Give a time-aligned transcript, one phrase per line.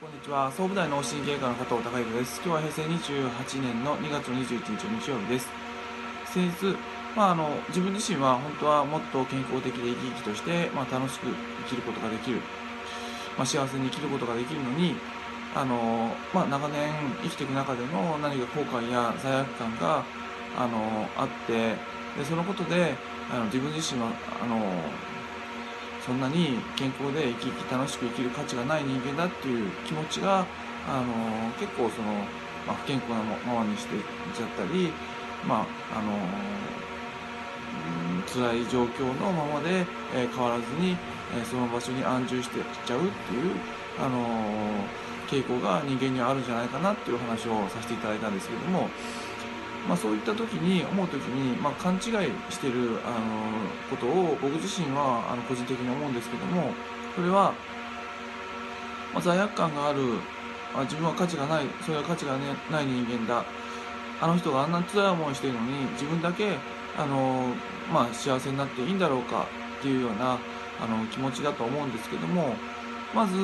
[0.00, 0.50] こんにちは。
[0.50, 2.40] 総武大脳神経科の加藤孝弘です。
[2.40, 5.46] 今日は平成28年の2月21日日曜日です。
[6.24, 6.74] 先日、
[7.14, 11.36] まあ、あの自分自身は本当はもっと健康的で生き生きとして、まあ、楽しく生
[11.68, 12.40] きることができる、
[13.36, 14.96] まあ、幸せに生きることができるのに
[15.54, 16.88] あの、まあ、長年
[17.22, 20.02] 生きていく中での何か後悔や罪悪感が
[20.56, 21.76] あのあって
[22.16, 22.94] でそのことで
[23.30, 24.08] あの自分自身は
[24.42, 24.64] あの
[26.04, 30.46] そんなに健康で生き生き楽しく生きる価値がない人間だっていう気持ちが
[30.88, 32.12] あの結構その、
[32.66, 34.02] まあ、不健康なままにしていっ
[34.34, 34.92] ちゃったり、
[35.46, 36.12] まああの
[38.26, 40.96] 辛い状況のままで、えー、変わらずに、
[41.36, 43.52] えー、その場所に安住してちゃうっていう、
[43.98, 44.26] あの
[45.28, 48.88] 傾向が人間にはあるんじゃないかなっていう話をさせていただいたんですけれども。
[49.90, 52.00] まあ、そういった時に思う時に、まあ、勘違い
[52.48, 53.50] してるあの
[53.90, 56.70] ことを僕自身はあの個人的に思うんですけども
[57.16, 57.52] それは、
[59.12, 59.98] まあ、罪悪感がある
[60.76, 63.44] あ自分は価値がないそれは価値が、ね、ない人間だ。
[64.22, 66.56] あの人があんな辛い思いしてるのに自分だけ
[66.96, 67.54] あの、
[67.92, 69.46] まあ、幸せになっていいんだろうか
[69.78, 70.38] っていうような
[70.78, 72.54] あの気持ちだと思うんですけども
[73.14, 73.34] まず、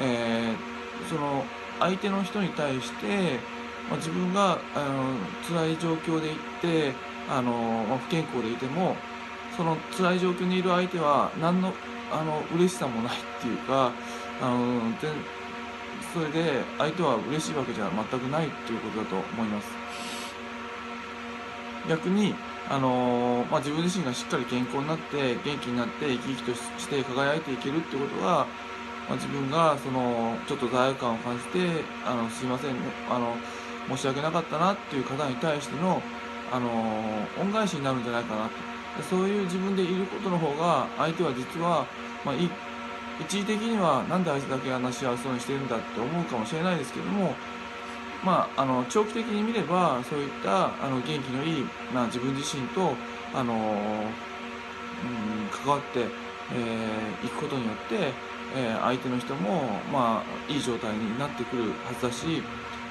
[0.00, 1.44] えー、その
[1.80, 3.40] 相手の人に対して
[3.88, 5.14] まあ、自分があの
[5.46, 6.92] 辛い状況でいって
[7.28, 7.52] あの、
[7.88, 8.96] まあ、不健康でいても
[9.56, 11.72] その辛い状況にいる相手は何の
[12.10, 13.92] あの嬉しさもないっていうか
[14.40, 14.80] あの
[16.12, 19.68] それで相手は嬉しいわけじゃ全くないということだと思います。
[21.88, 22.34] 逆に
[22.68, 28.46] あの、まあ、自分自身がしっかり健康になって元気になって生き生きとして輝いていけるってことが、
[29.08, 32.76] まあ、自分がそのちょっと罪悪感を感じてあのすいません
[33.10, 33.34] あの
[33.88, 36.02] 申し訳なかったなっていう方に対しての、
[36.52, 36.68] あの
[37.40, 38.50] 恩返しになるんじゃないかなと。
[39.08, 41.86] そういう自分でいることの方が相手は実は、
[42.26, 42.50] まあ、一
[43.38, 47.34] 時的にはなんであいつだけあんな幸せそうにしてるんだって思うかもしれないですけども、
[48.22, 52.92] まあ、あの長期的に見ればそういったあの元気のいい、まあ、自分自身と、
[53.34, 58.12] あのうん、関わってい、えー、くことによって、
[58.56, 62.42] えー、相手の人も、まあ、いい状態になってくるはずだし、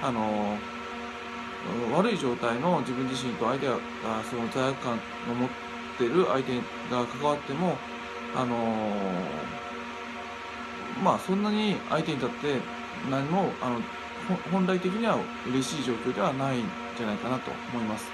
[0.01, 0.57] あの
[1.93, 3.77] 悪い状態の自分自身と相手が
[4.29, 4.97] その罪悪感を
[5.35, 5.49] 持っ
[5.97, 6.57] てる相手
[6.89, 7.77] が関わっても
[8.35, 8.55] あの
[11.03, 12.55] まあそんなに相手にとって
[13.09, 13.79] 何もあの
[14.51, 15.17] 本来的には
[15.47, 16.63] 嬉しい状況ではないん
[16.97, 18.09] じゃないかなと思います。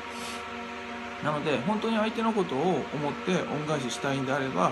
[1.23, 4.71] なので本当に相手のことを思って恩返ししたいんであれば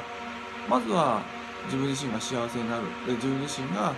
[0.69, 1.21] まずは
[1.65, 2.83] 自分自身が幸せになる。
[3.07, 3.93] で自分自身が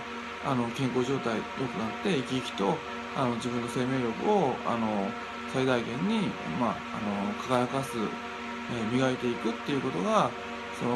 [0.46, 2.76] あの健康状態良くなって生き生きと
[3.16, 5.10] あの自分の生命力をあの
[5.52, 6.28] 最大限に、
[6.60, 10.30] まあ、あの輝かす、えー、磨いていくっていうことが
[10.78, 10.94] その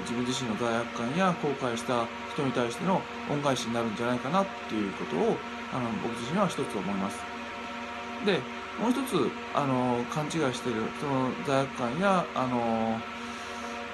[0.00, 5.36] 自分自身の罪悪感や後悔した人に対しての恩返しになるんじゃないかなっていうことを
[5.72, 7.18] あの僕自身は一つ思います。
[8.24, 8.40] で
[8.80, 12.98] もう一つあの勘違いしてるその罪悪感やあの、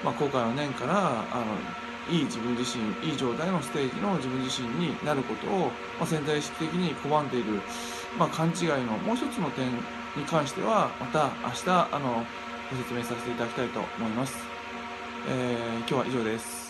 [0.03, 7.61] まあ、後悔の念からあのいい自分自身いい状態のステージの自分自身になることを、まあ、潜在意識的に拒んでいる、
[8.17, 12.25] まあ、勘違いのもう一つの点に関してはまた明日あの
[12.71, 14.37] ご説明させていただきたいと思います、
[15.29, 16.64] えー、今日は以上です。